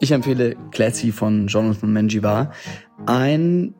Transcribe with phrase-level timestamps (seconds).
[0.00, 2.52] Ich empfehle Classy von Jonathan Menjivar.
[3.06, 3.74] Ein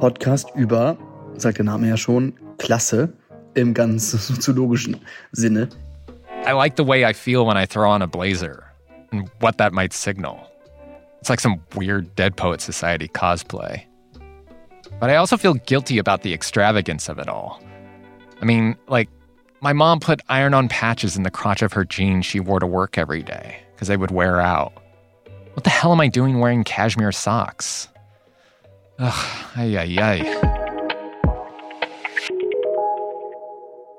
[0.00, 0.98] Podcast über,
[1.36, 3.12] sagt der Name ja schon, Klasse
[3.54, 4.96] im ganz soziologischen
[5.30, 5.68] Sinne.
[6.44, 8.64] I like the way I feel when I throw on a blazer
[9.12, 10.40] and what that might signal.
[11.20, 13.82] It's like some weird Dead Poet Society cosplay.
[14.98, 17.62] But I also feel guilty about the extravagance of it all.
[18.42, 19.08] I mean, like,
[19.60, 22.66] my mom put iron on patches in the crotch of her jeans she wore to
[22.66, 24.74] work every day because they would wear out.
[25.54, 27.88] What the hell am I doing wearing cashmere socks?
[28.98, 29.26] Ugh,
[29.56, 30.20] ay, ay, ay.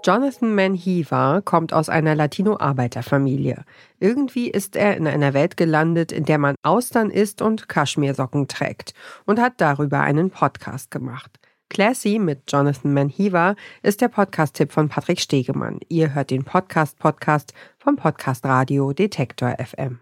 [0.03, 3.63] Jonathan Manhiva kommt aus einer Latino-Arbeiterfamilie.
[3.99, 8.93] Irgendwie ist er in einer Welt gelandet, in der man Austern isst und Kaschmirsocken trägt
[9.25, 11.39] und hat darüber einen Podcast gemacht.
[11.71, 15.79] Classy mit Jonathan Manhiva ist der Podcast-Tipp von Patrick Stegemann.
[15.87, 19.99] Ihr hört den Podcast-Podcast vom Podcast Radio Detektor FM.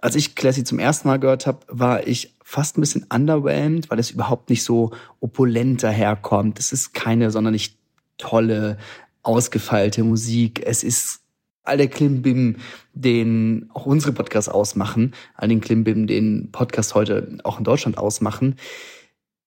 [0.00, 3.98] Als ich Classy zum ersten Mal gehört habe, war ich fast ein bisschen underwhelmed, weil
[3.98, 6.60] es überhaupt nicht so opulent daherkommt.
[6.60, 7.76] Es ist keine sonderlich
[8.16, 8.78] tolle,
[9.24, 10.64] ausgefeilte Musik.
[10.64, 11.22] Es ist
[11.64, 12.58] all der Klimbim,
[12.92, 18.54] den auch unsere Podcasts ausmachen, all den Klimbim, den Podcasts heute auch in Deutschland ausmachen,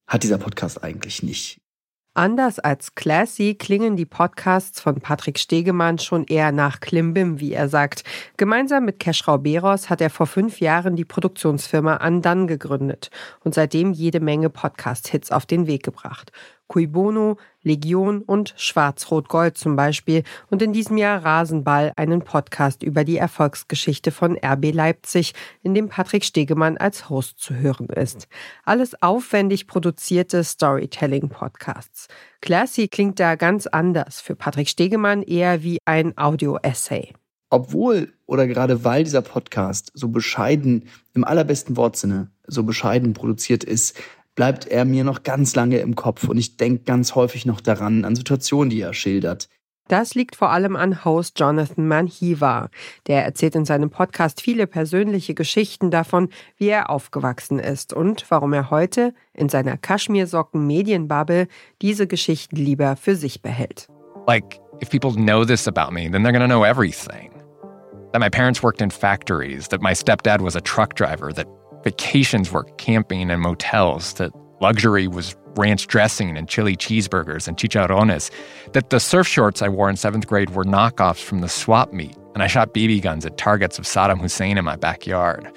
[0.10, 1.62] hat dieser Podcast eigentlich nicht.
[2.16, 7.70] Anders als Classy klingen die Podcasts von Patrick Stegemann schon eher nach Klimbim, wie er
[7.70, 8.04] sagt.
[8.36, 13.12] Gemeinsam mit Keschrau Beros hat er vor fünf Jahren die Produktionsfirma Andan gegründet
[13.46, 16.34] und seitdem jede Menge Podcast-Hits auf den Weg gebracht.
[16.70, 23.04] Cui Bono, Legion und Schwarz-Rot-Gold zum Beispiel und in diesem Jahr Rasenball, einen Podcast über
[23.04, 28.28] die Erfolgsgeschichte von RB Leipzig, in dem Patrick Stegemann als Host zu hören ist.
[28.64, 32.08] Alles aufwendig produzierte Storytelling-Podcasts.
[32.40, 37.14] Classy klingt da ganz anders, für Patrick Stegemann eher wie ein Audio-Essay.
[37.50, 44.00] Obwohl oder gerade weil dieser Podcast so bescheiden, im allerbesten Wortsinne, so bescheiden produziert ist,
[44.40, 48.06] bleibt er mir noch ganz lange im Kopf und ich denke ganz häufig noch daran,
[48.06, 49.50] an Situationen, die er schildert.
[49.90, 52.70] Das liegt vor allem an Host Jonathan Manhiva.
[53.08, 58.54] Der erzählt in seinem Podcast viele persönliche Geschichten davon, wie er aufgewachsen ist und warum
[58.54, 61.50] er heute in seiner Kaschmirsocken Medienbubble
[61.82, 63.88] diese Geschichten lieber für sich behält.
[64.26, 67.32] Like, if people know this about me, then they're gonna know everything.
[68.14, 71.46] That my parents worked in factories, that my stepdad was a truck driver, that
[71.84, 74.32] Vacations were camping and motels, that
[74.62, 78.32] luxury was ranch dressing and chili cheeseburgers and chicharrones,
[78.74, 82.16] that the surf shorts I wore in seventh grade were knockoffs from the swap meet,
[82.34, 85.52] and I shot BB guns at targets of Saddam Hussein in my backyard.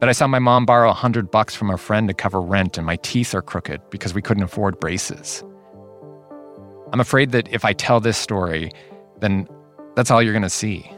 [0.00, 2.76] That I saw my mom borrow a hundred bucks from a friend to cover rent,
[2.76, 5.44] and my teeth are crooked because we couldn't afford braces.
[6.92, 8.70] I'm afraid that if I tell this story,
[9.20, 9.48] then
[9.94, 10.90] that's all you're gonna see.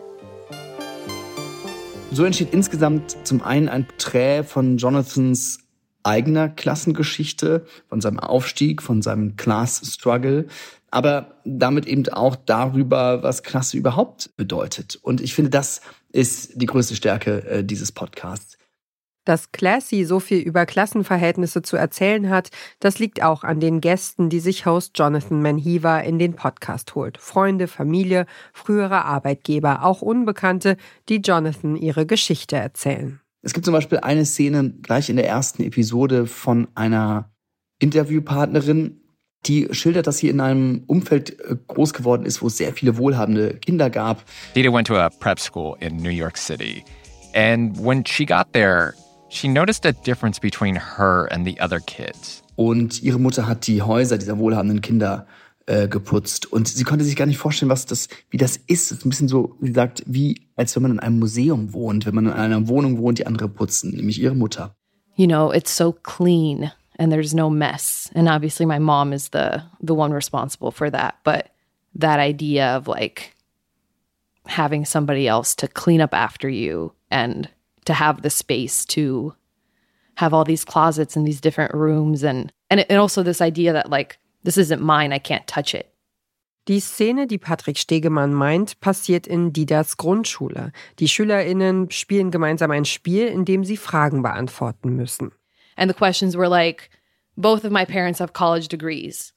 [2.14, 5.58] So entsteht insgesamt zum einen ein Porträt von Jonathans
[6.04, 10.46] eigener Klassengeschichte, von seinem Aufstieg, von seinem Class Struggle,
[10.92, 14.94] aber damit eben auch darüber, was Klasse überhaupt bedeutet.
[15.02, 15.80] Und ich finde, das
[16.12, 18.58] ist die größte Stärke äh, dieses Podcasts.
[19.24, 24.28] Dass Classy so viel über Klassenverhältnisse zu erzählen hat, das liegt auch an den Gästen,
[24.28, 27.18] die sich Host Jonathan Manhiva in den Podcast holt.
[27.18, 30.76] Freunde, Familie, frühere Arbeitgeber, auch Unbekannte,
[31.08, 33.20] die Jonathan ihre Geschichte erzählen.
[33.42, 37.30] Es gibt zum Beispiel eine Szene gleich in der ersten Episode von einer
[37.78, 39.00] Interviewpartnerin,
[39.46, 42.96] die schildert, dass sie in einem Umfeld äh, groß geworden ist, wo es sehr viele
[42.96, 44.24] wohlhabende Kinder gab.
[44.54, 46.82] Dita went to a prep school in New York City.
[47.34, 48.94] And when she got there,
[49.28, 52.42] she noticed a difference between her and the other kids.
[52.56, 55.26] Und ihre Mutter hat die Häuser dieser wohlhabenden Kinder
[55.66, 58.92] äh, geputzt und sie konnte sich gar nicht vorstellen, was das, wie das ist.
[58.92, 62.06] Es ist ein bisschen so, wie gesagt, wie als wenn man in einem Museum wohnt,
[62.06, 64.76] wenn man in einer Wohnung wohnt, die andere putzen, nämlich ihre Mutter.
[65.16, 68.10] You know, it's so clean and there's no mess.
[68.14, 71.50] And obviously my mom is the the one responsible for that, but
[71.94, 73.34] that idea of like
[74.46, 77.48] having somebody else to clean up after you and
[77.84, 79.34] to have the space to
[80.16, 83.90] have all these closets and these different rooms and and, and also this idea that
[83.90, 85.90] like this isn't mine, I can't touch it.
[86.66, 90.72] Die Szene, die Patrick Stegemann meint, passiert in Didas Grundschule.
[90.98, 95.32] Die SchülerInnen spielen gemeinsam ein Spiel, in dem sie Fragen beantworten müssen.
[95.76, 96.88] And the questions were like,
[97.36, 99.34] both of my parents have college degrees.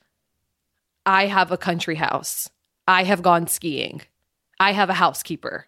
[1.06, 2.50] I have a country house.
[2.88, 4.02] I have gone skiing.
[4.60, 5.66] I have a housekeeper.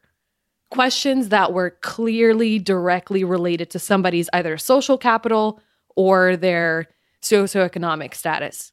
[0.69, 5.60] Questions that were clearly directly related to somebody's either social capital
[5.95, 6.88] or their
[7.21, 8.71] socioeconomic status.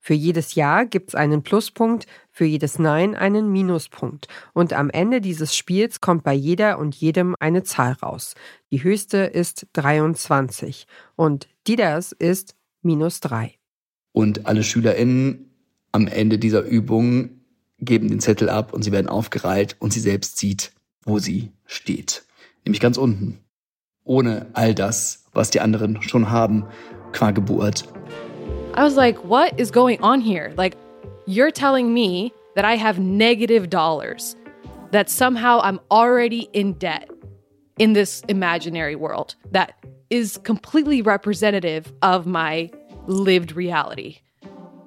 [0.00, 4.28] Für jedes Ja gibt's einen Pluspunkt, für jedes Nein einen Minuspunkt.
[4.54, 8.34] Und am Ende dieses Spiels kommt bei jeder und jedem eine Zahl raus.
[8.70, 10.86] Die höchste ist 23
[11.16, 13.52] und Didas ist minus 3.
[14.12, 15.50] Und alle SchülerInnen
[15.92, 17.42] am Ende dieser Übung
[17.80, 20.72] geben den Zettel ab und sie werden aufgereiht und sie selbst sieht,
[21.08, 22.22] wo sie steht.
[22.64, 23.40] Nämlich ganz unten.
[24.04, 26.66] Ohne all das, was die anderen schon haben,
[27.12, 27.84] qua Geburt.
[28.76, 30.52] I was like, what is going on here?
[30.56, 30.76] Like,
[31.26, 34.36] you're telling me that I have negative dollars,
[34.92, 37.10] that somehow I'm already in debt
[37.78, 39.74] in this imaginary world that
[40.10, 42.70] is completely representative of my
[43.06, 44.18] lived reality.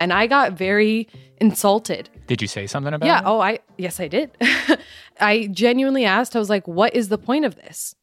[0.01, 1.07] And I got very
[1.39, 2.09] insulted.
[2.25, 3.25] Did you say something about yeah, it?
[3.27, 4.31] oh, I yes I did.
[5.19, 6.35] I genuinely asked.
[6.35, 7.95] I was like, "What is the point of this?"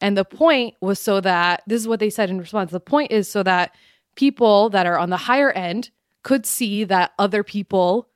[0.00, 2.70] And the point was so that this is what they said in response.
[2.70, 3.74] The point is so that
[4.14, 5.90] people that are on the higher end
[6.22, 8.06] could see that other people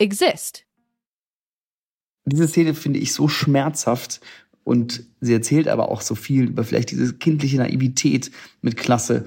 [0.00, 0.64] exist.
[2.24, 4.20] Diese Szene finde ich so schmerzhaft
[4.64, 8.30] und sie erzählt aber auch so viel über vielleicht diese kindliche Naivität
[8.62, 9.26] mit Klasse,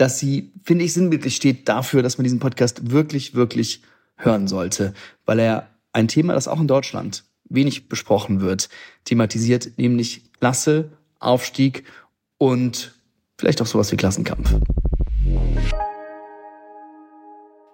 [0.00, 3.82] dass sie, finde ich, sinnbildlich steht dafür, dass man diesen Podcast wirklich, wirklich
[4.16, 4.94] hören sollte,
[5.26, 8.70] weil er ein Thema, das auch in Deutschland wenig besprochen wird,
[9.04, 11.84] thematisiert, nämlich Klasse, Aufstieg
[12.38, 12.94] und
[13.36, 14.54] vielleicht auch sowas wie Klassenkampf.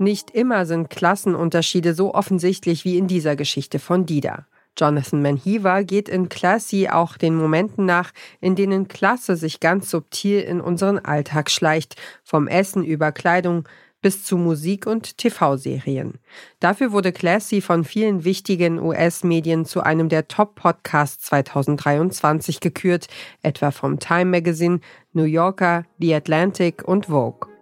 [0.01, 4.47] Nicht immer sind Klassenunterschiede so offensichtlich wie in dieser Geschichte von Dida.
[4.79, 10.41] Jonathan Manhiva geht in Classy auch den Momenten nach, in denen Klasse sich ganz subtil
[10.41, 13.69] in unseren Alltag schleicht, vom Essen über Kleidung
[14.03, 16.15] bis zu Musik und TV-Serien.
[16.61, 23.09] Dafür wurde Classy von vielen wichtigen US-Medien zu einem der Top-Podcasts 2023 gekürt,
[23.43, 24.81] etwa vom Time Magazine,
[25.13, 27.56] New Yorker, The Atlantic und Vogue.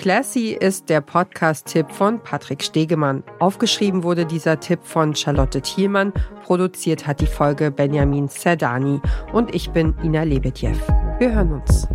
[0.00, 3.22] Classy ist der Podcast-Tipp von Patrick Stegemann.
[3.38, 9.02] Aufgeschrieben wurde dieser Tipp von Charlotte Thielmann, produziert hat die Folge Benjamin Serdani
[9.34, 10.72] und ich bin Ina Lebedjew.
[11.18, 11.86] Wir hören uns.